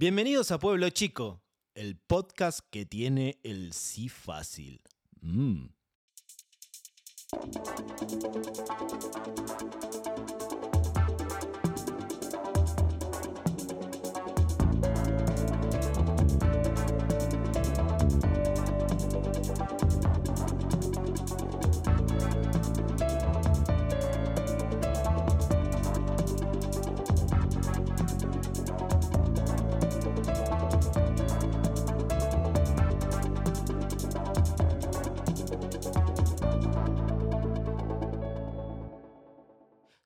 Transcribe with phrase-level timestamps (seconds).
[0.00, 1.42] Bienvenidos a Pueblo Chico,
[1.74, 4.80] el podcast que tiene el sí fácil.
[5.20, 5.66] Mm.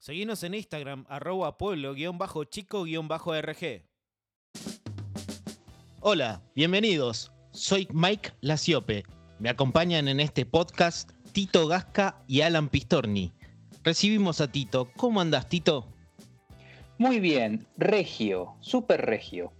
[0.04, 3.82] Seguinos en Instagram, arroba pueblo-chico-rg.
[6.00, 7.32] Hola, bienvenidos.
[7.52, 9.04] Soy Mike Laciope.
[9.38, 13.32] Me acompañan en este podcast Tito Gasca y Alan Pistorni.
[13.82, 14.90] Recibimos a Tito.
[14.94, 15.86] ¿Cómo andas, Tito?
[16.98, 19.54] Muy bien, regio, super regio.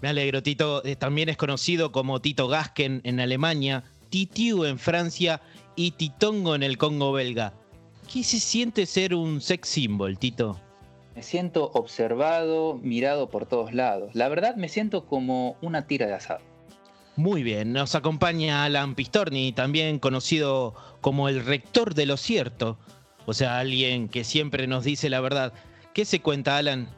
[0.00, 0.84] Me alegro, Tito.
[0.84, 5.42] Eh, también es conocido como Tito Gasken en Alemania, Titiu en Francia
[5.74, 7.52] y Titongo en el Congo belga.
[8.12, 10.60] ¿Qué se siente ser un sex symbol, Tito?
[11.14, 14.16] Me siento observado, mirado por todos lados.
[14.16, 16.40] La verdad me siento como una tira de asado.
[17.14, 22.78] Muy bien, nos acompaña Alan Pistorni, también conocido como el rector de lo cierto,
[23.26, 25.52] o sea, alguien que siempre nos dice la verdad.
[25.94, 26.88] ¿Qué se cuenta, Alan?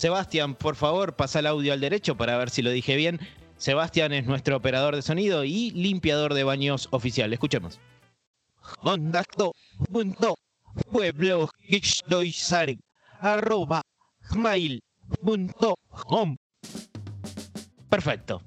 [0.00, 3.20] Sebastián, por favor, pasa el audio al derecho para ver si lo dije bien.
[3.58, 7.30] Sebastián es nuestro operador de sonido y limpiador de baños oficial.
[7.34, 7.78] Escuchemos.
[17.90, 18.40] Perfecto.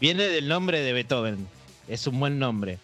[0.00, 1.46] Viene del nombre de Beethoven.
[1.88, 2.78] Es un buen nombre.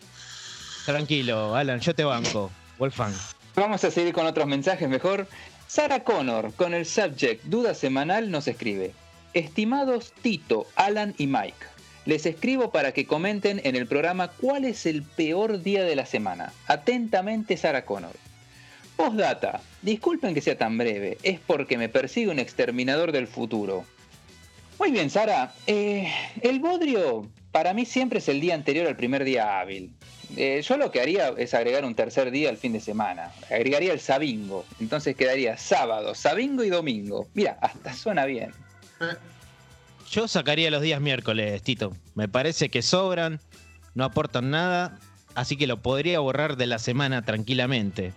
[0.85, 2.51] Tranquilo, Alan, yo te banco.
[2.79, 3.15] Wolfgang.
[3.55, 5.27] Vamos a seguir con otros mensajes mejor.
[5.67, 8.93] Sara Connor, con el subject Duda Semanal, nos escribe.
[9.33, 11.67] Estimados Tito, Alan y Mike,
[12.05, 16.07] les escribo para que comenten en el programa cuál es el peor día de la
[16.07, 16.53] semana.
[16.67, 18.15] Atentamente, Sara Connor.
[18.97, 19.61] Postdata.
[19.83, 23.85] Disculpen que sea tan breve, es porque me persigue un exterminador del futuro.
[24.79, 25.55] Muy bien, Sara.
[25.67, 29.93] Eh, el bodrio para mí siempre es el día anterior al primer día hábil.
[30.37, 33.33] Eh, yo lo que haría es agregar un tercer día al fin de semana.
[33.51, 34.65] Agregaría el sabingo.
[34.81, 37.29] Entonces quedaría sábado, sabingo y domingo.
[37.35, 38.53] Mira, hasta suena bien.
[40.11, 41.95] Yo sacaría los días miércoles, Tito.
[42.15, 43.41] Me parece que sobran,
[43.95, 44.99] no aportan nada,
[45.35, 48.13] así que lo podría borrar de la semana tranquilamente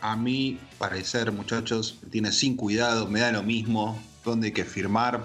[0.00, 5.22] a mi parecer, muchachos, tiene sin cuidado, me da lo mismo, donde hay que firmar,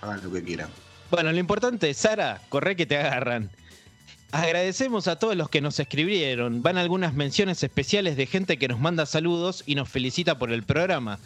[0.00, 0.68] hagan lo que quieran.
[1.10, 3.50] Bueno, lo importante, Sara, corre que te agarran.
[4.32, 6.60] Agradecemos a todos los que nos escribieron.
[6.60, 10.64] Van algunas menciones especiales de gente que nos manda saludos y nos felicita por el
[10.64, 11.20] programa.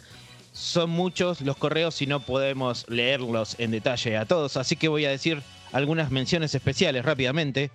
[0.53, 5.05] Son muchos los correos y no podemos leerlos en detalle a todos, así que voy
[5.05, 5.41] a decir
[5.71, 7.71] algunas menciones especiales rápidamente.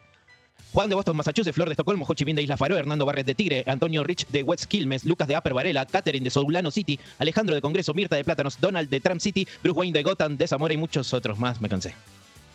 [0.74, 3.24] Juan de Boston, Massachusetts, Flor de Estocolmo, Ho Chi Minh de Isla Faroe, Hernando Barret
[3.24, 6.98] de Tigre, Antonio Rich de West Quilmes, Lucas de Upper Varela, Catherine de Soulano City,
[7.20, 10.48] Alejandro de Congreso, Mirta de Plátanos, Donald de Trump City, Bruce Wayne de Gotham, de
[10.48, 11.94] Zamora y muchos otros más, me cansé.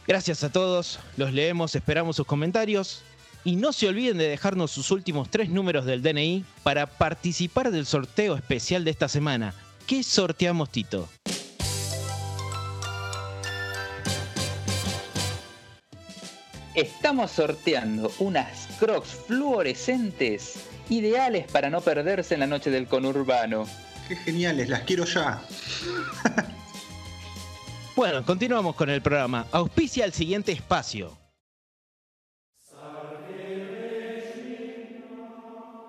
[0.05, 3.03] Gracias a todos, los leemos, esperamos sus comentarios.
[3.45, 7.85] Y no se olviden de dejarnos sus últimos tres números del DNI para participar del
[7.85, 9.53] sorteo especial de esta semana.
[9.87, 11.07] ¿Qué sorteamos, Tito?
[16.79, 20.55] Estamos sorteando unas crocs fluorescentes
[20.87, 23.67] ideales para no perderse en la noche del conurbano.
[24.07, 25.41] Qué geniales, las quiero ya.
[27.97, 29.45] Bueno, continuamos con el programa.
[29.51, 31.18] Auspicia el siguiente espacio.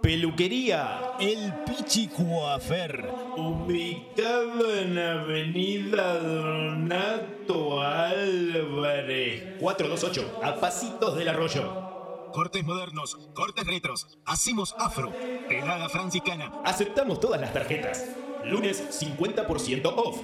[0.02, 9.56] Peluquería El Pichi Coafer, ubicado en Avenida Donato Álvarez.
[9.60, 12.30] 428, a pasitos del arroyo.
[12.32, 15.12] Cortes modernos, cortes retros, hacemos afro,
[15.48, 16.50] pelada franciscana.
[16.64, 18.06] Aceptamos todas las tarjetas.
[18.44, 20.18] Lunes 50% off.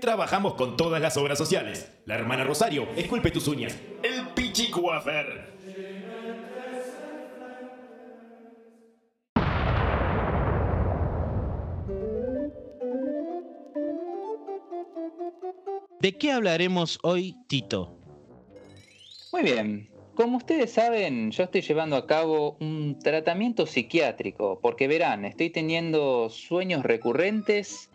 [0.00, 1.90] Trabajamos con todas las obras sociales.
[2.06, 3.76] La hermana Rosario, esculpe tus uñas.
[4.02, 4.70] El Pichi
[16.00, 17.92] ¿De qué hablaremos hoy, Tito?
[19.32, 19.88] Muy bien.
[20.14, 26.30] Como ustedes saben, yo estoy llevando a cabo un tratamiento psiquiátrico, porque verán, estoy teniendo
[26.30, 27.90] sueños recurrentes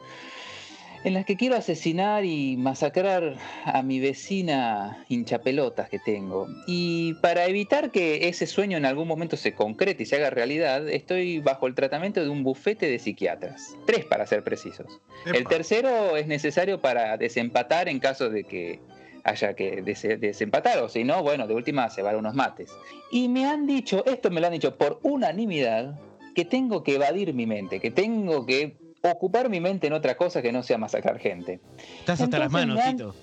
[1.04, 3.36] en las que quiero asesinar y masacrar
[3.66, 6.48] a mi vecina hinchapelotas que tengo.
[6.66, 10.88] Y para evitar que ese sueño en algún momento se concrete y se haga realidad,
[10.88, 13.76] estoy bajo el tratamiento de un bufete de psiquiatras.
[13.86, 15.02] Tres para ser precisos.
[15.26, 18.80] El tercero es necesario para desempatar en caso de que
[19.26, 22.70] haya que dese- desempatar, o si no, bueno, de última se van unos mates.
[23.12, 26.00] Y me han dicho, esto me lo han dicho por unanimidad,
[26.36, 28.76] que tengo que evadir mi mente, que tengo que
[29.12, 31.60] ocupar mi mente en otra cosa que no sea masacrar gente.
[32.00, 33.16] Estás hasta las manos, han- Tito.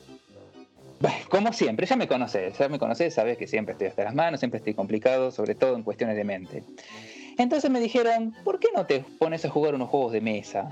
[1.31, 4.41] Como siempre, ya me conoces, ya me conoces, sabes que siempre estoy hasta las manos,
[4.41, 6.62] siempre estoy complicado, sobre todo en cuestiones de mente.
[7.38, 10.71] Entonces me dijeron, ¿por qué no te pones a jugar unos juegos de mesa?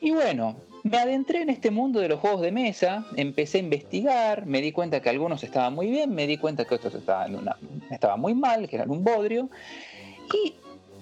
[0.00, 4.44] Y bueno, me adentré en este mundo de los juegos de mesa, empecé a investigar,
[4.46, 7.56] me di cuenta que algunos estaban muy bien, me di cuenta que otros estaban, una-
[7.92, 9.50] estaban muy mal, que eran un bodrio.
[10.34, 10.54] Y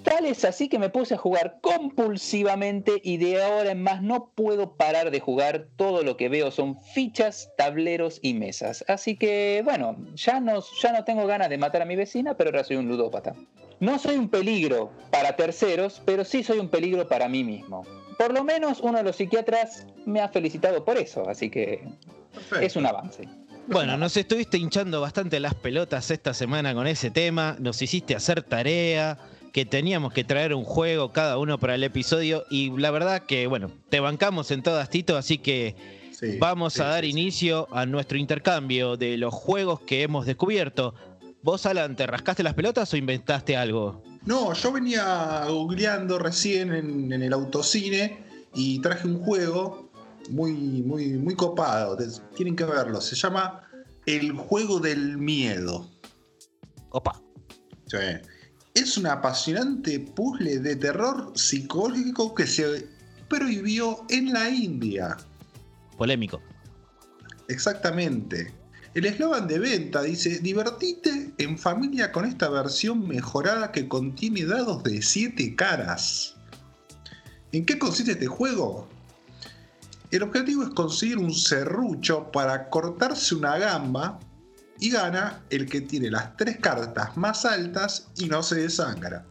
[0.07, 4.31] tal es así que me puse a jugar compulsivamente y de ahora en más no
[4.33, 5.67] puedo parar de jugar.
[5.75, 8.85] Todo lo que veo son fichas, tableros y mesas.
[8.87, 12.51] Así que bueno, ya no, ya no tengo ganas de matar a mi vecina, pero
[12.51, 13.35] ahora soy un ludópata.
[13.79, 17.85] No soy un peligro para terceros, pero sí soy un peligro para mí mismo.
[18.17, 21.83] Por lo menos uno de los psiquiatras me ha felicitado por eso, así que
[22.33, 22.65] Perfecto.
[22.65, 23.27] es un avance.
[23.67, 27.57] Bueno, nos estuviste hinchando bastante las pelotas esta semana con ese tema.
[27.59, 29.17] Nos hiciste hacer tarea,
[29.57, 32.45] que teníamos que traer un juego cada uno para el episodio.
[32.47, 35.17] Y la verdad que, bueno, te bancamos en todas, Tito.
[35.17, 35.75] Así que
[36.11, 37.19] Sí, vamos sí, a dar sí, sí.
[37.19, 40.93] inicio a nuestro intercambio de los juegos que hemos descubierto.
[41.41, 44.03] ¿Vos, Alan, te rascaste las pelotas o inventaste algo?
[44.27, 48.23] No, yo venía googleando recién en, en el autocine
[48.53, 49.89] y traje un juego
[50.29, 51.97] muy, muy, muy copado.
[52.35, 53.01] Tienen que verlo.
[53.01, 53.63] Se llama
[54.05, 55.89] El juego del miedo.
[56.91, 57.19] Opa.
[57.87, 57.97] Sí.
[58.77, 62.87] Es un apasionante puzzle de terror psicológico que se
[63.27, 65.17] prohibió en la India.
[65.97, 66.39] Polémico.
[67.47, 68.53] Exactamente.
[68.93, 74.83] El eslogan de venta dice, divertite en familia con esta versión mejorada que contiene dados
[74.83, 76.35] de 7 caras.
[77.53, 78.87] ¿En qué consiste este juego?
[80.11, 84.19] El objetivo es conseguir un serrucho para cortarse una gamba
[84.79, 89.25] y gana el que tiene las tres cartas más altas y no se desangra.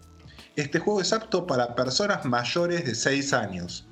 [0.56, 3.86] Este juego es apto para personas mayores de 6 años.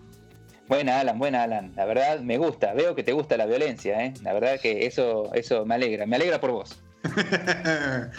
[0.66, 1.72] Buena, Alan, buena, Alan.
[1.76, 2.72] La verdad me gusta.
[2.72, 4.14] Veo que te gusta la violencia, ¿eh?
[4.22, 6.06] La verdad que eso, eso me alegra.
[6.06, 6.76] Me alegra por vos.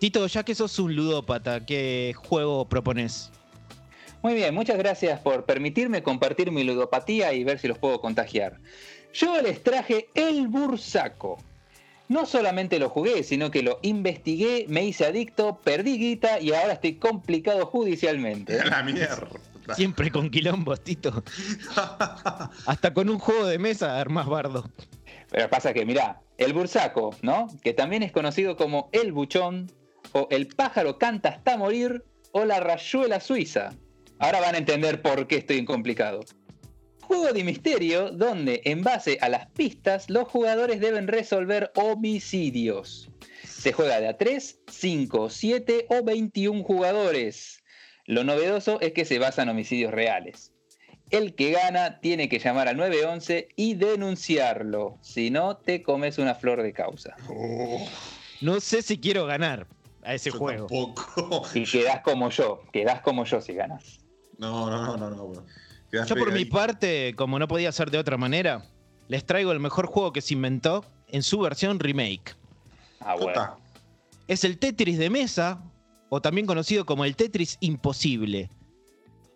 [0.00, 3.30] Tito, ya que sos un ludópata, ¿qué juego propones?
[4.22, 8.58] Muy bien, muchas gracias por permitirme compartir mi ludopatía y ver si los puedo contagiar.
[9.12, 11.38] Yo les traje el Bursaco.
[12.08, 16.72] No solamente lo jugué, sino que lo investigué, me hice adicto, perdí guita y ahora
[16.74, 18.64] estoy complicado judicialmente.
[18.64, 19.28] la mierda.
[19.74, 21.22] Siempre con quilombos, Tito.
[22.66, 24.70] Hasta con un juego de mesa armás bardo.
[25.30, 27.48] Pero pasa que, mirá, el bursaco, ¿no?
[27.62, 29.70] Que también es conocido como el buchón,
[30.12, 33.70] o el pájaro canta hasta morir, o la rayuela suiza.
[34.18, 36.20] Ahora van a entender por qué estoy complicado.
[37.08, 43.08] Juego de misterio donde, en base a las pistas, los jugadores deben resolver homicidios.
[43.44, 47.64] Se juega de a 3, 5, 7 o 21 jugadores.
[48.04, 50.52] Lo novedoso es que se basa en homicidios reales.
[51.10, 54.98] El que gana tiene que llamar al 911 y denunciarlo.
[55.00, 57.16] Si no, te comes una flor de causa.
[57.30, 57.88] Oh,
[58.42, 59.66] No sé si quiero ganar
[60.02, 60.66] a ese yo juego.
[60.66, 61.46] tampoco.
[61.54, 62.62] Y quedás como yo.
[62.70, 64.00] Quedás como yo si ganas.
[64.36, 65.46] No, no, no, no, no.
[65.92, 68.64] Yo por mi parte, como no podía ser de otra manera,
[69.08, 72.36] les traigo el mejor juego que se inventó en su versión remake.
[73.00, 73.58] Ah, bueno.
[74.26, 75.62] Es el Tetris de mesa,
[76.10, 78.50] o también conocido como el Tetris Imposible.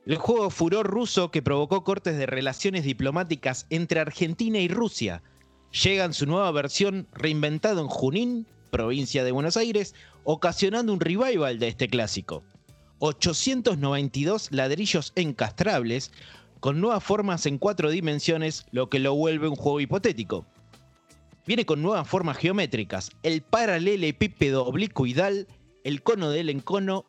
[0.05, 5.23] El juego furor ruso que provocó cortes de relaciones diplomáticas entre Argentina y Rusia.
[5.85, 9.95] Llega en su nueva versión reinventado en Junín, provincia de Buenos Aires,
[10.25, 12.43] ocasionando un revival de este clásico.
[12.99, 16.13] 892 ladrillos encastrables,
[16.63, 20.47] con nuevas formas en cuatro dimensiones, lo que lo vuelve un juego hipotético.
[21.45, 25.49] Viene con nuevas formas geométricas, el paralelepípedo oblicuidal,
[25.83, 27.05] el cono del encono,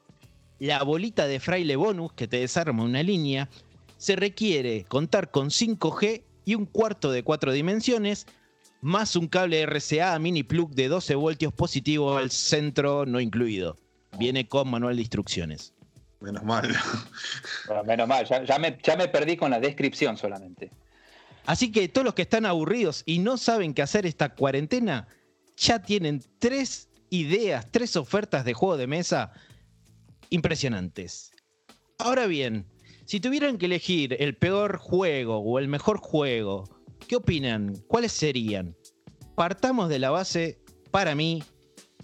[0.58, 3.48] la bolita de fraile bonus que te desarma una línea.
[3.98, 8.26] Se requiere contar con 5G y un cuarto de cuatro dimensiones,
[8.82, 13.78] más un cable RCA mini plug de 12 voltios positivo al centro no incluido.
[14.18, 15.76] Viene con manual de instrucciones.
[16.24, 16.74] Menos mal.
[17.68, 20.72] Bueno, menos mal, ya, ya me, ya me perdí con la descripción solamente.
[21.46, 25.08] Así que todos los que están aburridos y no saben qué hacer esta cuarentena,
[25.58, 29.34] ya tienen tres ideas, tres ofertas de juego de mesa
[30.30, 31.32] impresionantes.
[32.00, 32.66] Ahora bien,
[33.06, 36.64] si tuvieran que elegir el peor juego o el mejor juego,
[37.08, 37.76] ¿qué opinan?
[37.88, 38.76] ¿Cuáles serían?
[39.36, 40.60] Partamos de la base,
[40.92, 41.44] para mí,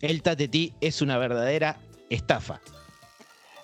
[0.01, 2.61] el Tatetí es una verdadera estafa.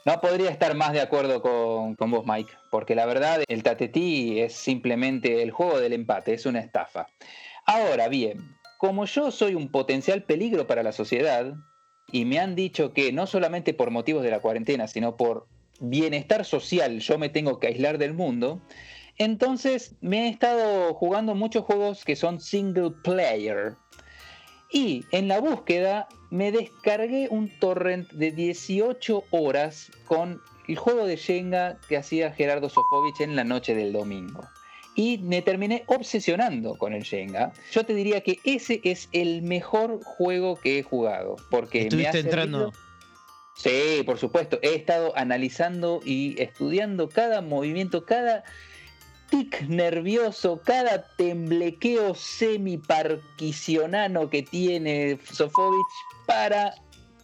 [0.05, 4.39] No podría estar más de acuerdo con, con vos, Mike, porque la verdad el tatetí
[4.39, 7.07] es simplemente el juego del empate, es una estafa.
[7.65, 11.55] Ahora bien, como yo soy un potencial peligro para la sociedad,
[12.11, 15.47] y me han dicho que no solamente por motivos de la cuarentena, sino por
[15.79, 18.61] bienestar social yo me tengo que aislar del mundo,
[19.17, 23.75] entonces me he estado jugando muchos juegos que son single player.
[24.71, 31.15] Y en la búsqueda me descargué un torrent de 18 horas con el juego de
[31.15, 34.41] Shenga que hacía Gerardo Sofovich en la noche del domingo.
[34.95, 37.51] Y me terminé obsesionando con el Shenga.
[37.71, 41.35] Yo te diría que ese es el mejor juego que he jugado.
[41.49, 42.71] Porque me ha Estuviste entrando.
[42.71, 42.85] servido-
[43.57, 44.59] Sí, por supuesto.
[44.61, 48.43] He estado analizando y estudiando cada movimiento, cada
[49.29, 55.85] tic nervioso, cada temblequeo semiparquisionano que tiene Sofovich
[56.25, 56.73] para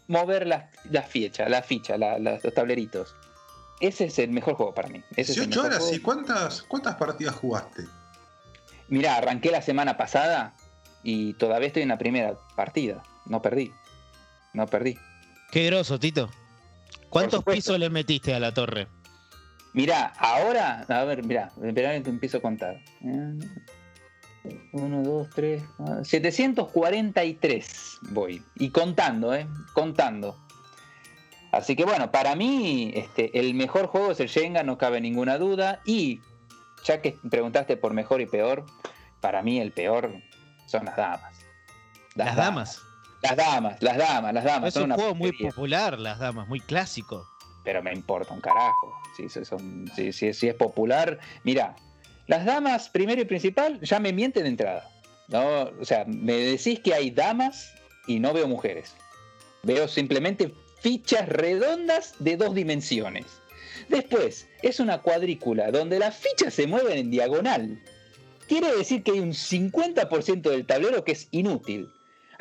[0.07, 3.15] mover las la ficha, la ficha, la- la- los tableritos.
[3.79, 5.01] Ese es el mejor juego para mí.
[5.15, 5.95] Ese es el 18 mejor horas, juego.
[5.95, 7.83] ¿y cuántas, cuántas partidas jugaste?
[8.89, 10.53] Mirá, arranqué la semana pasada
[11.03, 13.01] y todavía estoy en la primera partida.
[13.25, 13.71] No perdí.
[14.53, 14.97] No perdí.
[15.51, 16.29] Qué groso, Tito.
[17.09, 18.87] ¿Cuántos pisos le metiste a la torre?
[19.73, 22.81] Mirá, ahora, a ver, mirá, esperá que empiezo a contar.
[24.73, 25.63] 1, 2, 3,
[26.03, 28.43] 743 voy.
[28.55, 29.47] Y contando, ¿eh?
[29.73, 30.35] Contando.
[31.51, 35.37] Así que bueno, para mí este, el mejor juego es el Shenga, no cabe ninguna
[35.37, 35.81] duda.
[35.85, 36.21] Y
[36.83, 38.65] ya que preguntaste por mejor y peor,
[39.19, 40.13] para mí el peor
[40.65, 41.45] son las damas.
[42.15, 42.81] Las damas.
[43.21, 44.67] Las damas, las damas, las damas.
[44.69, 47.27] Es son un juego muy popular, las damas, muy clásico.
[47.63, 48.93] Pero me importa un carajo.
[49.15, 51.75] Si, son- si- si es popular, mira,
[52.27, 54.89] las damas, primero y principal, ya me mienten de entrada.
[55.27, 55.71] ¿no?
[55.79, 57.73] O sea, me decís que hay damas
[58.07, 58.93] y no veo mujeres.
[59.63, 63.25] Veo simplemente fichas redondas de dos dimensiones.
[63.89, 67.79] Después, es una cuadrícula donde las fichas se mueven en diagonal.
[68.47, 71.89] Quiere decir que hay un 50% del tablero que es inútil.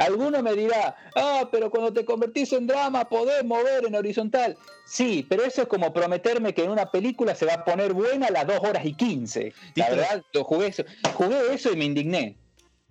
[0.01, 4.57] Alguno me dirá, ah, pero cuando te convertís en drama podés mover en horizontal.
[4.87, 8.29] Sí, pero eso es como prometerme que en una película se va a poner buena
[8.29, 9.53] a las 2 horas y 15.
[9.75, 12.35] La verdad, lo jugué eso, jugué eso y me indigné.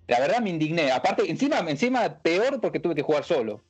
[0.06, 0.92] La verdad me indigné.
[0.92, 3.60] Aparte, encima, encima peor porque tuve que jugar solo.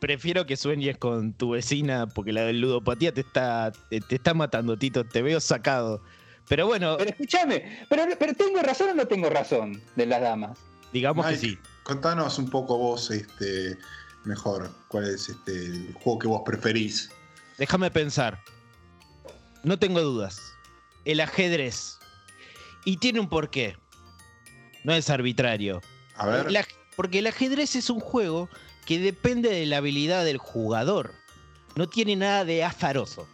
[0.00, 4.34] Prefiero que sueñes con tu vecina porque la del ludopatía te está, te, te está
[4.34, 5.04] matando, Tito.
[5.04, 6.02] Te veo sacado.
[6.48, 10.58] Pero bueno, Pero escúchame, pero, pero ¿tengo razón o no tengo razón de las damas?
[10.92, 11.58] digamos que sí.
[11.88, 13.78] Contanos un poco vos, este,
[14.24, 17.10] mejor, cuál es este, el juego que vos preferís.
[17.56, 18.42] Déjame pensar.
[19.64, 20.38] No tengo dudas.
[21.06, 21.98] El ajedrez.
[22.84, 23.78] Y tiene un porqué.
[24.84, 25.80] No es arbitrario.
[26.14, 28.50] A ver, porque el ajedrez es un juego
[28.84, 31.14] que depende de la habilidad del jugador.
[31.74, 33.26] No tiene nada de azaroso.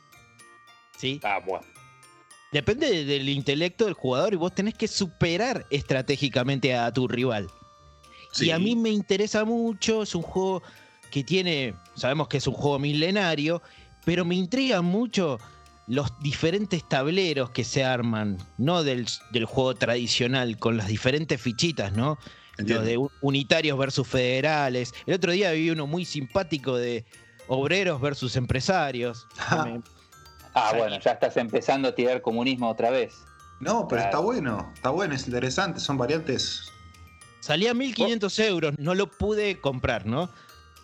[0.96, 1.18] ¿Sí?
[1.25, 1.66] Ah, bueno.
[2.52, 7.50] Depende de- del intelecto del jugador y vos tenés que superar estratégicamente a tu rival.
[8.35, 8.47] Sí.
[8.47, 10.62] Y a mí me interesa mucho, es un juego
[11.11, 13.62] que tiene sabemos que es un juego milenario,
[14.05, 15.38] pero me intriga mucho
[15.87, 21.93] los diferentes tableros que se arman, no del, del juego tradicional, con las diferentes fichitas,
[21.93, 22.19] ¿no?
[22.59, 22.83] Entiendo.
[22.83, 24.93] Los de unitarios versus federales.
[25.07, 27.05] El otro día vi uno muy simpático de
[27.49, 29.26] obreros versus empresarios.
[29.38, 29.64] Ah.
[29.67, 29.83] Me-
[30.57, 33.12] Ah, bueno, ya estás empezando a tirar comunismo otra vez.
[33.59, 34.05] No, pero Claro.
[34.05, 36.61] está bueno, está bueno, es interesante, son variantes.
[37.45, 40.31] Salía 1500 euros, no lo pude comprar, ¿no?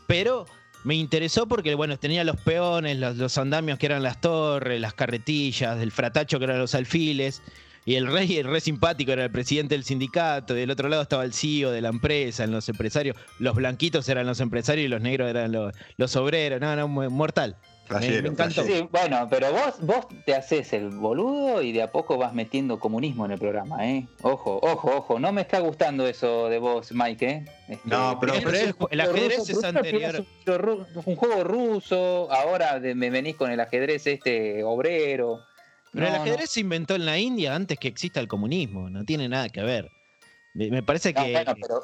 [0.06, 0.44] Pero
[0.84, 4.92] me interesó porque, bueno, tenía los peones, los, los andamios que eran las torres, las
[4.92, 7.40] carretillas, el fratacho que eran los alfiles,
[7.86, 11.00] y el rey, el rey simpático era el presidente del sindicato, y del otro lado
[11.00, 14.88] estaba el CEO de la empresa, en los empresarios, los blanquitos eran los empresarios y
[14.88, 17.56] los negros eran los, los obreros, no, no, mortal.
[17.98, 18.62] Me encantó.
[18.64, 22.78] Sí, bueno, pero vos, vos te haces el boludo y de a poco vas metiendo
[22.78, 24.06] comunismo en el programa, ¿eh?
[24.22, 27.44] Ojo, ojo, ojo, no me está gustando eso de vos, Mike, ¿eh?
[27.68, 30.14] Este, No, pero- Pero el, el ajedrez ruso, es ruso, anterior.
[30.14, 35.40] es un, juego ruso, ahora de- me venís con el ajedrez este obrero.
[35.92, 36.18] Pero el no.
[36.22, 39.62] ajedrez se inventó en la India antes que exista el comunismo, no tiene nada que
[39.62, 39.90] ver.
[40.54, 41.32] Me, me parece No, que...
[41.32, 41.82] bueno, pero,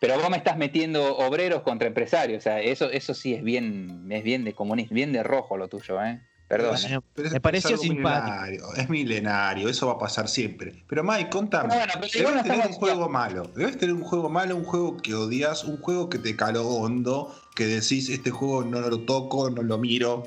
[0.00, 4.08] pero vos me estás metiendo obreros contra empresarios, o sea, eso, eso sí es bien,
[4.10, 6.20] es bien de comunismo, bien de rojo lo tuyo, ¿eh?
[6.48, 6.76] Perdón.
[6.82, 7.00] Bueno, ¿eh?
[7.14, 8.32] Pero Me pareció simpático.
[8.34, 10.82] milenario, es milenario, eso va a pasar siempre.
[10.88, 14.28] Pero Mike, contame, Bueno, pero debes no tener un juego malo, debes tener un juego
[14.28, 18.64] malo, un juego que odias, un juego que te caló hondo, que decís, este juego
[18.64, 20.24] no lo toco, no lo miro.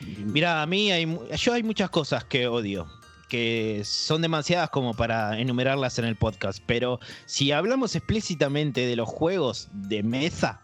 [0.00, 2.86] Mira, a mí hay, mu- yo hay muchas cosas que odio,
[3.28, 9.08] que son demasiadas como para enumerarlas en el podcast, pero si hablamos explícitamente de los
[9.08, 10.62] juegos de mesa,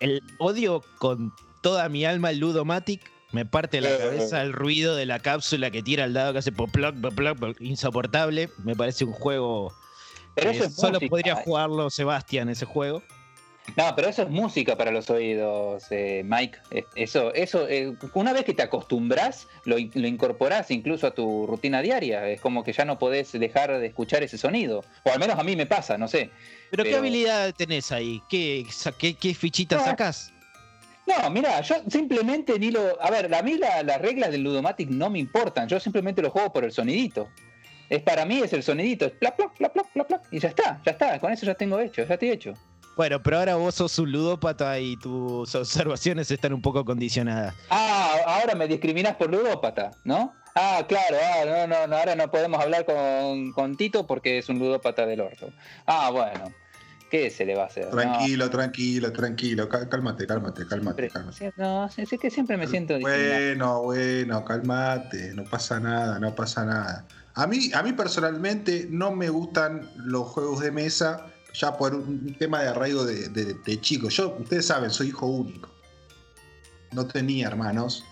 [0.00, 5.20] el odio con toda mi alma Ludomatic me parte la cabeza el ruido de la
[5.20, 9.72] cápsula que tira al dado que hace poploc, poploc, poploc, insoportable, me parece un juego
[10.34, 11.42] Pero que eso es solo música, podría ¿eh?
[11.44, 13.02] jugarlo Sebastián ese juego.
[13.76, 16.58] No, pero eso es música para los oídos, eh, Mike.
[16.70, 21.46] Eh, Eso, eso, eh, una vez que te acostumbras, lo, lo incorporás incluso a tu
[21.46, 22.28] rutina diaria.
[22.28, 24.82] Es como que ya no podés dejar de escuchar ese sonido.
[25.04, 26.30] O al menos a mí me pasa, no sé.
[26.70, 28.20] Pero, ¿qué habilidad tenés ahí?
[28.28, 28.66] ¿Qué,
[28.98, 29.84] qué, qué fichita No.
[29.84, 30.32] sacás?
[31.06, 33.00] No, mira, yo simplemente ni lo.
[33.02, 35.68] A ver, a mí la- las reglas del Ludomatic no me importan.
[35.68, 37.28] Yo simplemente lo juego por el sonidito.
[37.88, 41.18] Es para mí es el sonidito, es plap, plap, plap, y ya está, ya está,
[41.18, 42.54] con eso ya tengo hecho, ya estoy hecho.
[43.00, 47.54] Bueno, pero ahora vos sos un ludópata y tus observaciones están un poco condicionadas.
[47.70, 50.34] Ah, ahora me discriminás por ludópata, ¿no?
[50.54, 54.50] Ah, claro, ah, no, no, no, ahora no podemos hablar con, con Tito porque es
[54.50, 55.50] un ludópata del orto.
[55.86, 56.52] Ah, bueno,
[57.10, 57.86] ¿qué se le va a hacer?
[57.86, 61.54] No, Tranquilo, tranquilo, tranquilo, cá- cálmate, cálmate, cálmate, cálmate.
[61.56, 63.00] no, sí que siempre me siento.
[63.00, 67.06] Bueno, bueno, cálmate, no pasa nada, no pasa nada.
[67.32, 72.34] A mí, a mí personalmente no me gustan los juegos de mesa, ya por un
[72.38, 74.08] tema de arraigo de, de, chico.
[74.08, 75.70] Yo, ustedes saben, soy hijo único.
[76.92, 78.04] No tenía hermanos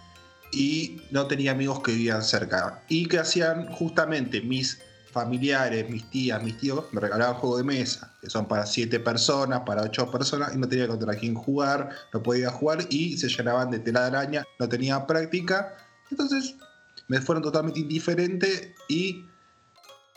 [0.52, 2.82] y no tenía amigos que vivían cerca.
[2.88, 4.78] Y que hacían justamente mis
[5.10, 9.62] familiares, mis tías, mis tíos, me regalaban juegos de mesa, que son para siete personas,
[9.64, 13.70] para ocho personas, y no tenía contra quién jugar, no podía jugar y se llenaban
[13.70, 15.76] de tela de araña, no tenía práctica.
[16.10, 16.54] Entonces
[17.08, 19.26] me fueron totalmente indiferente y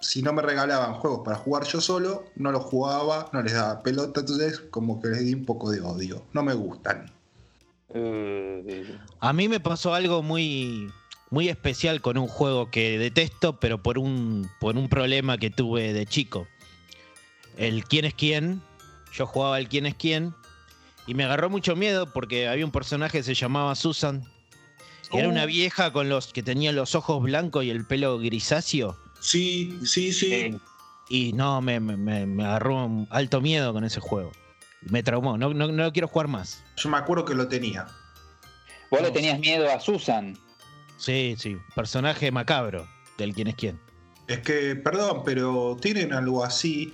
[0.02, 3.82] si no me regalaban juegos para jugar yo solo, no los jugaba, no les daba
[3.84, 6.24] pelota, entonces como que les di un poco de odio.
[6.34, 7.12] No me gustan.
[9.20, 10.92] A mí me pasó algo muy,
[11.30, 15.94] muy especial con un juego que detesto, pero por un, por un problema que tuve
[15.94, 16.48] de chico.
[17.58, 18.62] El quién es quién.
[19.14, 20.34] Yo jugaba el quién es quién.
[21.06, 24.24] Y me agarró mucho miedo porque había un personaje que se llamaba Susan.
[25.12, 25.48] Que era una Oh.
[25.48, 28.98] vieja con los que tenía los ojos blancos y el pelo grisáceo.
[29.22, 30.30] Sí, sí, sí.
[30.52, 30.60] sí.
[31.10, 34.32] Y no, me, me- me- me agarró un alto miedo con ese juego.
[34.82, 35.38] Me traumó.
[35.38, 36.64] No, no, no lo quiero jugar más.
[36.78, 37.88] Yo me acuerdo que lo tenía.
[38.90, 40.38] Vos le tenías miedo a Susan.
[40.98, 41.58] Sí, sí.
[41.76, 43.80] Personaje macabro del quién es quién.
[44.28, 46.94] Es que, perdón, pero tienen algo así.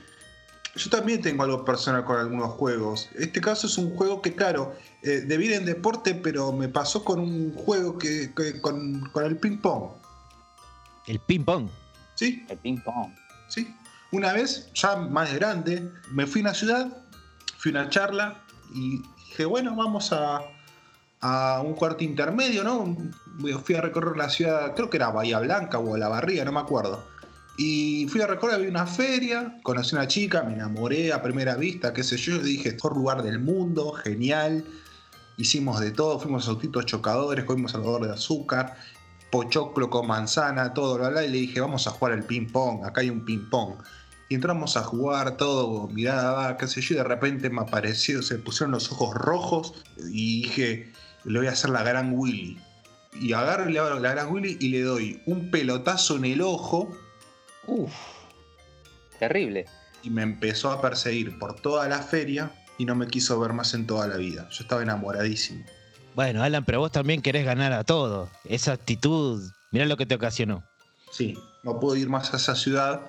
[0.75, 3.09] Yo también tengo algo personal con algunos juegos.
[3.17, 7.19] Este caso es un juego que, claro, eh, debí en deporte, pero me pasó con
[7.19, 9.91] un juego que, que- con, con el ping pong.
[11.07, 11.69] El ping pong.
[12.17, 12.45] ¿Sí?
[12.49, 13.13] El ping pong.
[13.47, 13.73] ¿Sí?
[14.11, 16.87] Una vez, ya más de grande, me fui a una ciudad,
[17.57, 20.41] fui a una charla y dije, bueno, vamos a,
[21.21, 22.97] a un cuarto intermedio, ¿no?
[23.63, 26.59] Fui a recorrer la ciudad, creo que era Bahía Blanca o La Barriga, no me
[26.59, 27.03] acuerdo.
[27.57, 31.55] Y fui a recorrer, había una feria, conocí a una chica, me enamoré a primera
[31.55, 34.63] vista, qué sé yo, dije, mejor lugar del mundo, genial.
[35.37, 38.75] Hicimos de todo, fuimos a autitos chocadores, comimos algodón de azúcar,
[39.31, 42.85] pochoclo con manzana, todo, bla, bla, y le dije, vamos a jugar al ping pong,
[42.85, 43.75] acá hay un ping pong.
[44.29, 48.37] Y entramos a jugar todo, mirada qué sé yo, y de repente me apareció, se
[48.37, 50.91] pusieron los ojos rojos y dije,
[51.23, 52.59] le voy a hacer la gran Willy.
[53.13, 56.41] Y agarro y le hago la gran Willy y le doy un pelotazo en el
[56.41, 56.95] ojo
[57.65, 57.93] Uf.
[59.19, 59.65] Terrible.
[60.03, 63.73] y me empezó a perseguir por toda la feria y no me quiso ver más
[63.73, 64.47] en toda la vida.
[64.51, 65.65] Yo estaba enamoradísimo.
[66.17, 68.27] Bueno, Alan, pero vos también querés ganar a todo.
[68.43, 70.63] Esa actitud, mirá lo que te ocasionó.
[71.11, 73.01] Sí, no puedo ir más a esa ciudad,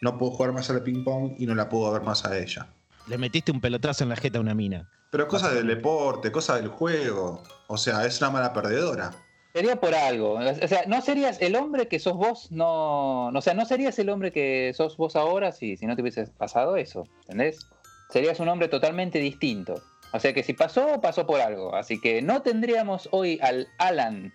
[0.00, 2.66] no puedo jugar más al ping pong y no la puedo ver más a ella.
[3.06, 4.90] Le metiste un pelotazo en la jeta a una mina.
[5.10, 7.40] Pero cosas del deporte, cosas del juego.
[7.68, 9.12] O sea, es una mala perdedora.
[9.52, 10.32] Sería por algo.
[10.32, 13.30] O sea, no serías el hombre que sos vos, no.
[13.30, 16.02] no, O sea, no serías el hombre que sos vos ahora si, si no te
[16.02, 17.06] hubiese pasado eso.
[17.20, 17.60] ¿Entendés?
[18.08, 19.80] Serías un hombre totalmente distinto.
[20.12, 21.74] O sea que si pasó, pasó por algo.
[21.74, 24.32] Así que no tendríamos hoy al Alan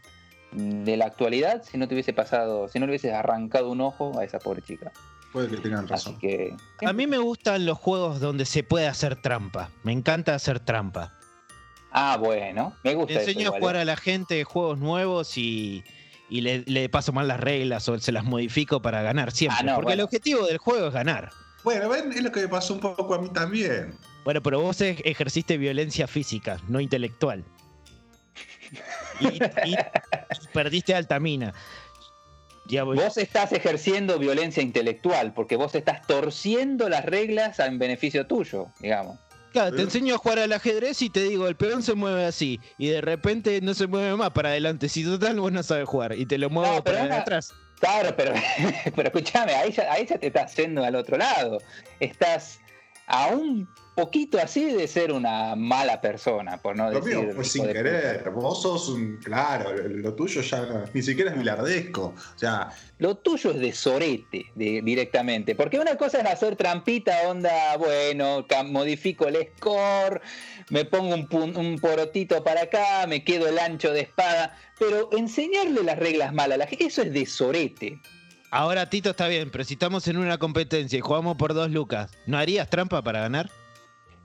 [0.51, 4.17] de la actualidad si no te hubiese pasado, si no le hubieses arrancado un ojo
[4.17, 4.91] a esa pobre chica.
[5.33, 6.19] Puede que tengan Así razón.
[6.19, 6.55] que.
[6.85, 9.69] A mí me gustan los juegos donde se puede hacer trampa.
[9.83, 11.13] Me encanta hacer trampa.
[11.91, 12.73] Ah, bueno.
[12.83, 13.81] Me gusta Le eso enseño a jugar ¿eh?
[13.81, 15.83] a la gente juegos nuevos y,
[16.29, 19.57] y le, le paso mal las reglas o se las modifico para ganar siempre.
[19.59, 21.31] Ah, no, porque el objetivo del juego es ganar.
[21.65, 23.97] Bueno, ven, es lo que me pasó un poco a mí también.
[24.23, 27.43] Bueno, pero vos ej- ejerciste violencia física, no intelectual.
[29.19, 29.77] Y, y- y
[30.53, 31.53] perdiste alta mina.
[32.67, 32.97] Ya voy.
[32.97, 39.19] Vos estás ejerciendo violencia intelectual porque vos estás torciendo las reglas en beneficio tuyo, digamos.
[39.51, 42.59] Claro, te enseño a jugar al ajedrez y te digo, el peón se mueve así.
[42.77, 44.89] Y de repente no se mueve más para adelante.
[44.89, 46.17] Si total vos no sabes jugar.
[46.17, 47.53] Y te lo muevo No, para una- atrás.
[47.85, 48.33] Claro, pero,
[48.95, 51.59] pero escúchame, ahí ya, ahí ya te estás yendo al otro lado.
[51.99, 52.59] Estás
[53.07, 57.17] a un poquito así de ser una mala persona, por no Lo decir.
[57.19, 58.29] mío fue sin querer.
[58.31, 59.17] Vos sos un.
[59.23, 62.07] Claro, lo tuyo ya no- ni siquiera es bilardesco.
[62.07, 65.53] O sea, Lo tuyo es de sorete de- directamente.
[65.55, 70.19] Porque una cosa es hacer trampita, onda, bueno, modifico el score,
[70.69, 74.57] me pongo un, pun- un porotito para acá, me quedo el ancho de espada.
[74.79, 77.99] Pero enseñarle las reglas mal a la gente, eso es de sorete.
[78.51, 82.11] Ahora Tito está bien, pero si estamos en una competencia y jugamos por dos lucas,
[82.25, 83.49] ¿no harías trampa para ganar?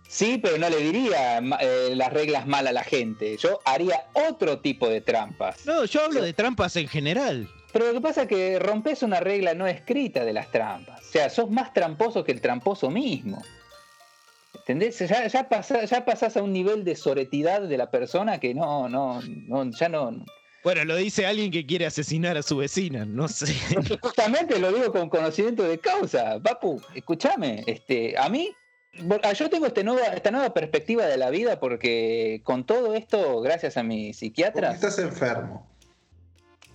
[0.08, 3.36] Sí, pero no le diría eh, las reglas mal a la gente.
[3.36, 5.64] Yo haría otro tipo de trampas.
[5.66, 7.48] No, yo hablo de trampas en general.
[7.72, 11.00] Pero lo que pasa es que rompes una regla no escrita de las trampas.
[11.00, 13.40] O sea, sos más tramposo que el tramposo mismo.
[14.70, 15.00] ¿Entendés?
[15.00, 15.48] Ya, ya,
[16.04, 20.24] pasás a un nivel de soretidad de la persona que no, no, no, ya no.
[20.62, 23.52] Bueno, lo dice alguien que quiere asesinar a su vecina, no sé.
[24.00, 26.38] Justamente lo digo con conocimiento de causa.
[26.40, 28.54] Papu, escúchame, este, a mí,
[29.34, 33.76] yo tengo este nueva, esta nueva perspectiva de la vida porque con todo esto, gracias
[33.76, 35.68] a mi porque psiquiatra, estás enfermo.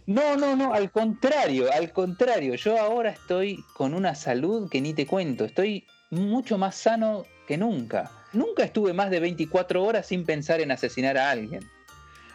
[0.06, 2.56] No, no, no, al contrario, al contrario.
[2.56, 5.46] Yo ahora estoy con una salud que ni te cuento.
[5.46, 8.12] Estoy mucho más sano que nunca.
[8.34, 11.70] Nunca estuve más de 24 horas sin pensar en asesinar a alguien.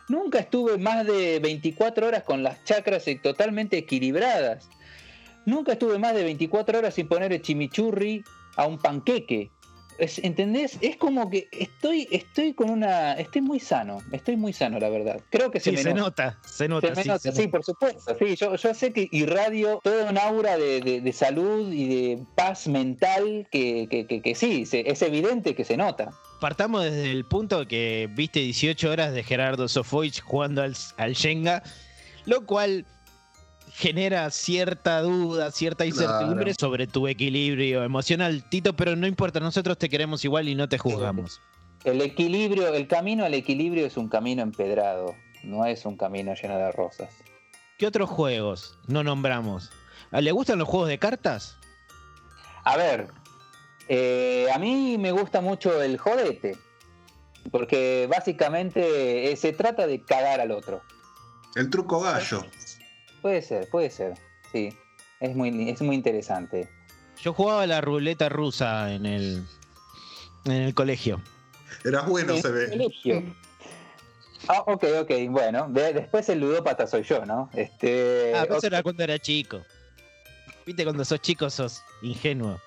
[0.08, 4.68] Nunca estuve más de 24 horas con las chakras totalmente equilibradas.
[5.46, 8.24] Nunca estuve más de 24 horas sin poner el chimichurri
[8.56, 9.50] a un panqueque.
[10.00, 10.78] Es- ¿Entendés?
[10.80, 13.12] Es como que estoy, estoy con una.
[13.12, 13.98] Estoy muy sano.
[14.12, 15.20] Estoy muy sano, la verdad.
[15.30, 16.00] Creo que se Sí, me se nota.
[16.36, 16.88] nota, se nota.
[16.88, 18.16] Se me sí, nota, se sí, por supuesto.
[18.18, 22.18] Sí, yo, yo sé que irradio todo un aura de, de- de salud y de
[22.34, 26.10] paz mental que, que- que- que sí, se- es evidente que se nota.
[26.40, 31.62] Partamos desde el punto que viste 18 horas de Gerardo Sofovich jugando al, al Shenga,
[32.24, 32.86] lo cual
[33.80, 36.56] genera cierta duda, cierta incertidumbre Claro.
[36.60, 40.76] sobre tu equilibrio emocional, Tito, pero no importa, nosotros te queremos igual y no te
[40.76, 41.40] juzgamos.
[41.84, 45.14] El equilibrio, el camino al equilibrio es un camino empedrado,
[45.44, 47.08] no es un camino lleno de rosas.
[47.78, 49.70] ¿Qué otros juegos no nombramos?
[50.12, 51.56] ¿Ah, ¿Le gustan los juegos de cartas?
[52.64, 53.08] A ver,
[53.88, 56.58] eh, a mí me gusta mucho el jodete,
[57.50, 60.82] porque básicamente eh, se trata de cagar al otro.
[61.56, 62.44] El truco gallo.
[63.22, 64.14] Puede ser, puede ser,
[64.52, 64.76] sí.
[65.20, 66.68] Es muy, es muy interesante.
[67.22, 69.44] Yo jugaba la ruleta rusa en el,
[70.46, 71.20] en el colegio.
[71.84, 72.68] Eras bueno, En se el ve.
[72.70, 73.22] colegio.
[74.48, 75.68] Ah, ok, ok, bueno.
[75.68, 77.50] de- después el ludópata soy yo, ¿no?
[77.52, 79.60] Este, Ah, pero ok, eso era cuando era chico.
[80.64, 82.58] Viste, cuando sos chico sos ingenuo.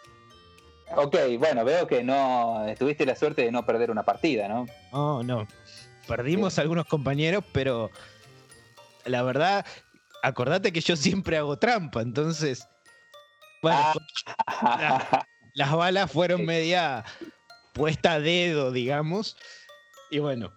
[0.95, 4.67] ok, bueno, veo que no tuviste la suerte de no perder una partida, ¿no?
[4.91, 5.47] Oh, no.
[6.07, 7.89] Perdimos algunos compañeros, pero
[9.05, 9.65] la verdad,
[10.23, 12.67] acordate que yo siempre hago trampa, entonces.
[13.62, 13.79] Bueno,
[14.47, 17.03] Ah, las balas fueron media
[17.73, 19.38] puesta a dedo, digamos.
[20.12, 20.51] Y bueno,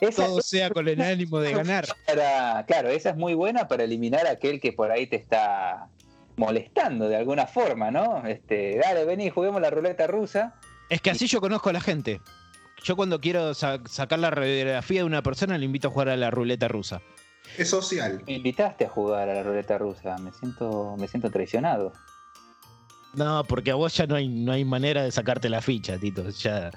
[0.00, 1.86] esa, todo sea con el ánimo de ganar.
[2.06, 5.88] para- claro, esa es muy buena para eliminar a aquel que por ahí te está
[6.36, 8.24] molestando de alguna forma, ¿no?
[8.26, 10.54] Este, dale, vení, juguemos la ruleta rusa.
[10.88, 12.20] Es que así yo conozco a la gente.
[12.82, 16.16] Yo cuando quiero sa- sacar la radiografía de una persona le invito a jugar a
[16.16, 17.02] la ruleta rusa.
[17.58, 18.22] Es social.
[18.26, 21.92] Me invitaste a jugar a la ruleta rusa, me siento, me siento traicionado.
[23.14, 26.28] No, porque a vos ya no hay, no hay manera de sacarte la ficha, Tito.
[26.30, 26.70] Ya.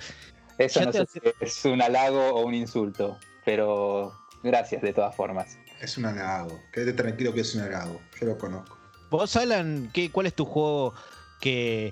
[0.57, 4.93] Eso Ya no sé hace- si es un halago o un insulto, pero gracias de
[4.93, 5.57] todas formas.
[5.81, 6.59] Es un halago.
[6.71, 8.01] Quédate tranquilo que es un halago.
[8.19, 8.77] Yo lo conozco.
[9.09, 10.93] Vos, Alan, ¿qué, ¿cuál es tu juego
[11.39, 11.91] que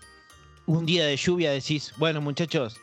[0.66, 2.78] un día de lluvia decís, bueno, muchachos,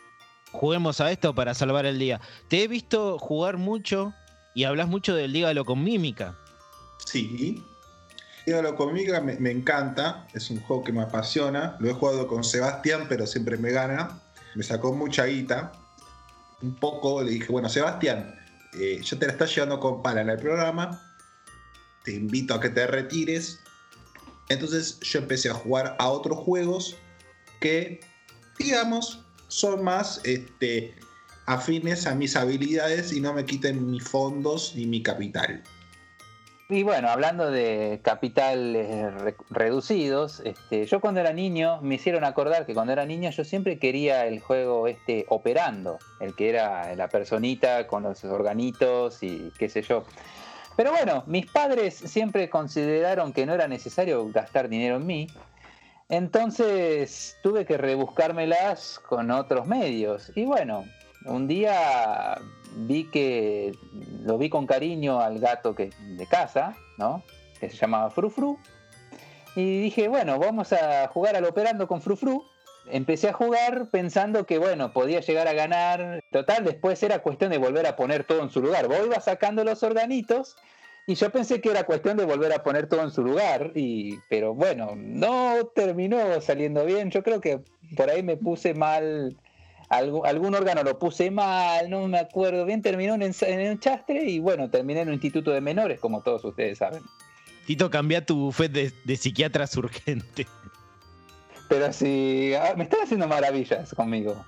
[0.53, 2.21] juguemos a esto para salvar el día?
[2.49, 4.15] Te he visto jugar mucho
[4.59, 6.35] y hablas mucho del dígalo con mímica.
[7.07, 7.62] Sí.
[8.44, 10.27] Dígalo conmigo, me, me encanta.
[10.35, 11.77] Es un juego que me apasiona.
[11.79, 14.21] Lo he jugado con Sebastián, pero siempre me gana.
[14.57, 15.71] Me sacó mucha guita.
[16.61, 18.35] Un poco le dije, bueno, Sebastián,
[18.81, 21.01] eh, ya te la estás llevando con pala en el programa.
[22.03, 23.61] Te invito a que te retires.
[24.49, 26.97] Entonces yo empecé a jugar a otros juegos
[27.61, 28.01] que,
[28.59, 30.97] digamos, son más este,
[31.49, 35.63] afines a mis habilidades y no me quiten mis fondos ni mi capital.
[36.69, 42.67] Y bueno, hablando de capitales re- reducidos, este, yo cuando era niño me hicieron acordar
[42.67, 47.09] que cuando era niño yo siempre quería el juego este operando, el que era la
[47.09, 50.05] personita con los organitos y qué sé yo.
[50.77, 55.27] Pero bueno, mis padres siempre consideraron que no era necesario gastar dinero en mí,
[56.11, 60.31] entonces tuve que rebuscármelas con otros medios.
[60.35, 60.85] Y bueno,
[61.24, 62.38] un día
[62.74, 63.72] vi que
[64.22, 67.22] lo vi con cariño al gato que, de casa, ¿no?
[67.61, 68.59] Que se llamaba Frufru.
[69.57, 72.44] Y dije, bueno, vamos a jugar al operando con Frufru.
[72.90, 76.22] Empecé a jugar pensando que, bueno, podía llegar a ganar.
[76.31, 78.88] Total, después era cuestión de volver a poner todo en su lugar.
[78.88, 80.57] Vos ibas sacando los organitos
[81.07, 83.72] y yo pensé que era cuestión de volver a poner todo en su lugar.
[83.74, 87.11] Y, pero bueno, no terminó saliendo bien.
[87.11, 87.61] Yo creo que
[87.96, 89.37] por ahí me puse mal
[89.88, 94.24] algún, algún órgano lo puse mal, no me acuerdo bien, terminó en, en un chastre
[94.24, 97.03] y bueno, terminé en un instituto de menores, como todos ustedes saben.
[97.66, 100.46] Tito, cambia tu buffet de, de psiquiatras urgente.
[101.68, 104.42] Pero si ah, me están haciendo maravillas conmigo.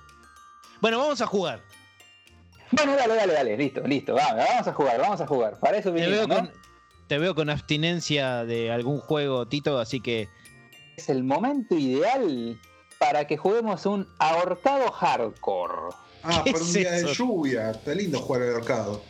[0.79, 1.61] Bueno, vamos a jugar.
[2.71, 5.59] Bueno, dale, dale, dale, listo, listo, vamos, vamos a jugar, vamos a jugar.
[5.59, 6.35] Para eso Te vinimos, veo, ¿no?
[6.35, 6.51] con,
[7.07, 10.29] te veo con abstinencia de algún juego, Tito, así que
[10.95, 12.57] Es el momento ideal
[13.01, 15.95] para que juguemos un ahorcado hardcore.
[16.23, 17.71] Ah, ¿Qué por un es día de lluvia.
[17.71, 19.01] Está lindo jugar al ahorcado.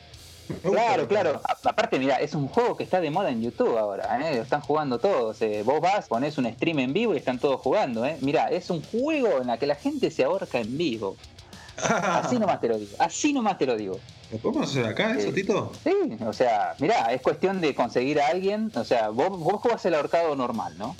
[0.64, 1.42] Claro, claro.
[1.44, 4.38] A- Aparte, mira, es un juego que está de moda en YouTube ahora, ¿eh?
[4.38, 5.42] Lo están jugando todos.
[5.42, 5.62] eh.
[5.66, 8.18] Vos vas, pones un stream en vivo y están todos jugando, ¿eh?
[8.22, 11.18] Mira, es un juego en el que la gente se ahorca en vivo.
[11.84, 12.92] Así nomás te lo digo.
[12.98, 14.00] Así nomás te lo digo.
[14.32, 15.34] ¿Lo podemos hacer acá, eso.
[15.34, 15.74] Tito?
[15.84, 15.94] Sí,
[16.26, 18.72] o sea, mira, es cuestión de conseguir a alguien.
[18.76, 20.96] O sea, vos, vos jugás el ahorcado normal, ¿no?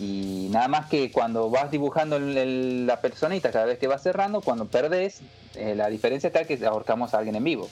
[0.00, 4.02] Y nada más que cuando vas dibujando el- el- la personita cada vez que vas
[4.02, 5.20] cerrando, cuando perdés,
[5.54, 7.68] eh, la diferencia está que ahorcamos a alguien en vivo.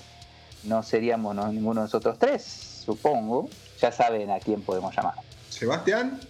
[0.65, 3.49] No seríamos no, ninguno de nosotros tres, supongo.
[3.81, 5.15] Ya saben a quién podemos llamar.
[5.49, 6.21] Sebastián,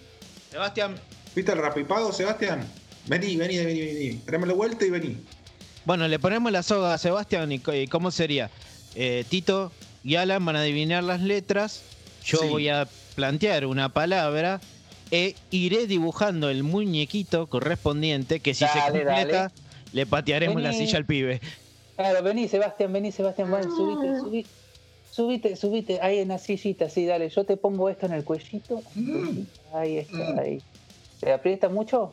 [0.51, 0.95] Sebastián.
[1.35, 2.65] ¿viste el rapipago, Sebastián?
[3.07, 4.11] Vení, vení, vení, vení.
[4.19, 5.17] Tráeme la vuelta y vení.
[5.85, 7.59] Bueno, le ponemos la soga a Sebastián y
[7.89, 8.51] cómo sería.
[8.95, 9.73] Eh, Tito
[10.05, 11.83] y Alan van a adivinar las letras.
[12.25, 12.49] Yo Sí.
[12.49, 14.61] voy a plantear una palabra
[15.11, 19.51] e iré dibujando el muñequito correspondiente que si se completa dale.
[19.93, 21.41] le patearemos la silla al pibe.
[21.97, 24.49] Claro, vení, Sebastián, vení, Sebastián, subite, subite.
[25.11, 28.83] Subite, subite, ahí en la sillita, sí, dale, yo te pongo esto en el cuellito.
[29.75, 30.63] Ahí está, ahí.
[31.19, 32.13] ¿Te aprieta mucho?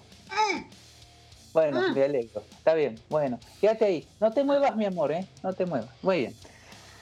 [1.54, 2.44] Bueno, me alegro.
[2.58, 3.40] Está bien, bueno.
[3.62, 4.08] Quédate ahí.
[4.20, 5.26] No te muevas, mi amor, ¿eh?
[5.44, 5.90] No te muevas.
[6.02, 6.34] Muy bien.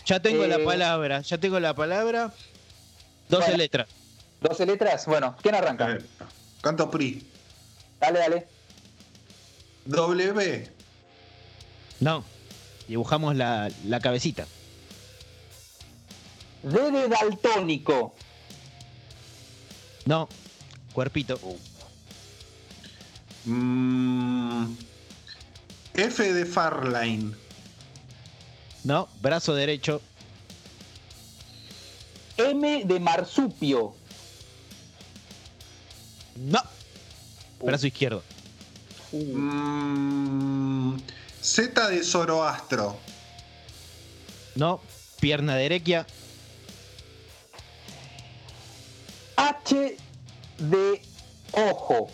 [0.05, 2.33] Ya tengo la Eh, palabra, ya tengo la palabra.
[3.29, 3.57] 12 Bueno.
[3.57, 3.87] letras.
[4.43, 5.05] 12 letras.
[5.05, 5.87] Bueno, ¿quién A arranca?
[5.87, 6.05] ver,
[6.61, 7.25] Canto PRI.
[7.99, 8.47] Dale, dale.
[9.85, 10.69] W.
[11.99, 12.23] No.
[12.87, 14.45] Dibujamos la, la cabecita.
[16.63, 18.13] D de daltónico.
[20.05, 20.27] No.
[20.93, 21.39] Cuerpito.
[23.45, 24.73] Mm,
[25.95, 27.35] F de Farline.
[28.83, 29.07] No.
[29.21, 30.01] Brazo derecho.
[32.37, 33.95] M de marsupio.
[36.35, 36.61] No.
[37.61, 38.23] Brazo izquierdo.
[39.11, 40.97] Mm,
[41.41, 42.99] Z de Zoroastro.
[44.55, 44.81] No.
[45.19, 46.05] Pierna derecha.
[49.37, 49.97] H
[50.57, 51.01] de
[51.51, 52.11] ojo.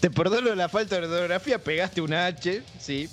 [0.00, 3.08] Te perdono la falta de ortografía, pegaste una H, sí.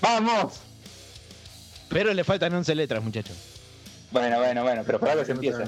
[0.00, 0.54] ¡Vamos!
[1.88, 3.36] Pero le faltan 11 letras, muchachos.
[4.10, 5.64] Bueno, bueno, bueno, pero por algo se empieza.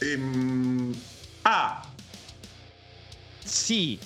[0.00, 0.94] Em,
[1.44, 1.82] A.
[3.44, 4.00] Sí.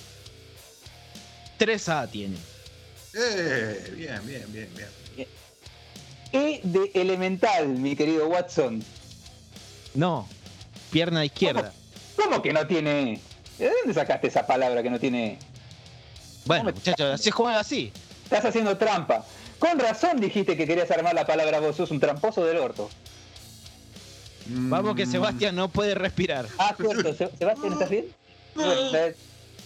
[1.58, 2.36] 3A tiene.
[3.14, 5.28] Eh, bien, bien, bien, bien.
[6.34, 8.82] E de elemental, mi querido Watson.
[9.94, 10.26] No.
[10.90, 11.72] Pierna izquierda.
[12.16, 13.20] ¿Cómo que no tiene?
[13.58, 13.64] E?
[13.64, 15.32] ¿De dónde sacaste esa palabra que no tiene?
[15.32, 15.38] E?
[16.46, 17.92] Bueno, muchachos, se juega así.
[18.24, 19.24] Estás haciendo trampa.
[19.62, 22.90] Con razón dijiste que querías armar la palabra vos, sos un tramposo del orto.
[24.68, 26.48] Vamos que Mm, Sebastián no puede respirar.
[26.58, 27.14] Ah, cierto.
[27.14, 28.06] Se- Sebastián, ¿estás bien?
[28.56, 29.14] Bueno, eh,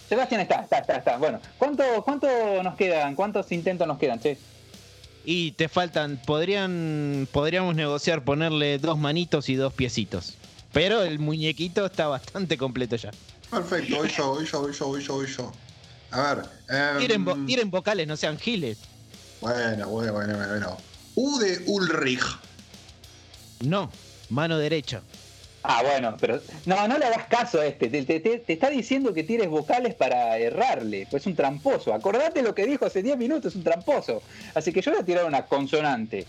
[0.07, 1.17] Sebastián está, está, está, está.
[1.17, 2.27] Bueno, ¿cuánto, ¿cuánto
[2.61, 3.15] nos quedan?
[3.15, 4.37] ¿Cuántos intentos nos quedan, che?
[5.25, 10.35] Y te faltan, podrían, podríamos negociar ponerle dos manitos y dos piecitos.
[10.73, 13.09] Pero el muñequito está bastante completo ya.
[13.49, 15.51] Perfecto, voy yo, voy yo, voy yo, voy yo, voy yo.
[16.11, 16.43] A ver.
[16.69, 18.77] em, Tiren, vo- tiren vocales, no sean giles.
[19.41, 20.77] Bueno, bueno, bueno, bueno, bueno.
[21.15, 22.23] U de Ulrich.
[23.61, 23.91] No,
[24.29, 25.01] mano derecha.
[25.63, 27.89] Ah, bueno, pero no, no le hagas caso a este.
[27.89, 31.07] Te, te- te- te está diciendo que tires vocales para errarle.
[31.09, 31.93] Pues es un tramposo.
[31.93, 34.21] Acordate lo que dijo hace 10 minutos, es un tramposo.
[34.53, 36.25] Así que yo voy a tirar una consonante.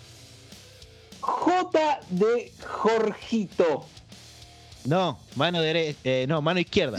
[1.21, 3.87] J de Jorgito.
[4.85, 5.99] No, mano derecha.
[6.27, 6.99] no, mano izquierda.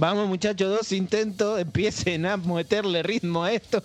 [0.00, 1.60] Vamos muchachos, dos intentos.
[1.60, 3.82] Empiecen a meterle ritmo a esto.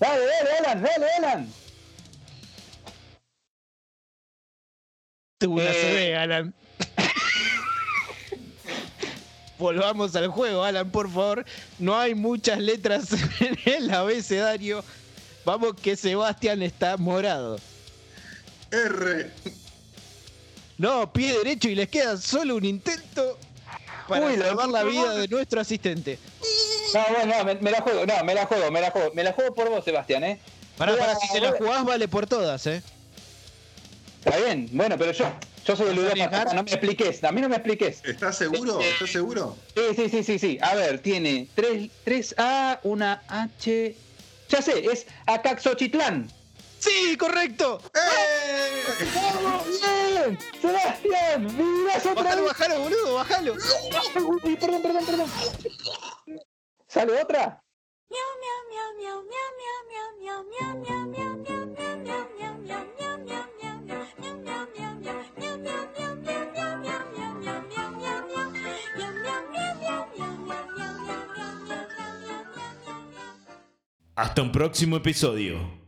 [0.00, 1.52] Dale, dale, Alan, dale, Alan.
[5.38, 6.16] Tuvo una Eh.
[6.16, 6.52] Alan.
[9.56, 11.44] Volvamos al juego, Alan, por favor.
[11.78, 14.84] No hay muchas letras en el abecedario.
[15.44, 17.60] Vamos que Sebastián está morado.
[18.72, 19.30] R.
[20.78, 23.38] No, pie derecho y les queda solo un intento
[24.08, 26.18] para Uy, salvar la vida de nuestro asistente.
[26.92, 29.12] No, bueno, no, me, me la juego, no, me la juego, me la juego.
[29.14, 30.38] Me la juego por vos, Sebastián, ¿eh?
[30.78, 32.82] A- para, si se la jugás, vale por todas, ¿eh?
[34.24, 35.26] Está bien, bueno, pero yo,
[35.66, 38.00] yo soy el ¿Vas a ludópata, no me expliques, a mí no me expliques.
[38.04, 38.80] ¿Estás seguro?
[38.80, 39.56] ¿Estás seguro?
[39.76, 40.58] Sí, sí, sí, sí, sí.
[40.60, 43.94] A ver, tiene 3, A, una H.
[44.48, 46.30] Ya sé, es Acaxochitlán.
[46.84, 47.80] ¡Sí, correcto!
[47.94, 48.82] ¡Eh!
[49.14, 50.38] ¡Vamos, bien!
[50.60, 51.56] ¡Sebastián!
[51.56, 52.52] ¡Mirás otra Bájalo, vez!
[52.52, 53.54] bájalo, boludo, bájalo.
[54.44, 55.30] Uy, perdón, perdón, perdón.
[56.86, 57.60] ¿Sale otra?
[74.16, 75.83] Hasta un próximo episodio.